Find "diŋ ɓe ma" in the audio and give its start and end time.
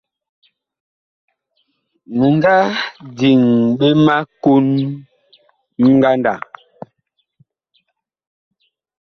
3.17-4.15